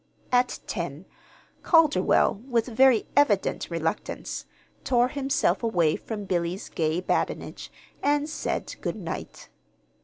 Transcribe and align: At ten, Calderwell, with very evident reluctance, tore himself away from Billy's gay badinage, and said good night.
At 0.31 0.57
ten, 0.65 1.05
Calderwell, 1.61 2.41
with 2.49 2.65
very 2.65 3.05
evident 3.15 3.69
reluctance, 3.69 4.47
tore 4.83 5.09
himself 5.09 5.61
away 5.61 5.95
from 5.95 6.25
Billy's 6.25 6.69
gay 6.69 7.01
badinage, 7.01 7.71
and 8.01 8.27
said 8.27 8.73
good 8.81 8.95
night. 8.95 9.49